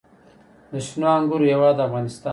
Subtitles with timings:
[0.71, 2.29] د شنو انګورو هیواد افغانستان.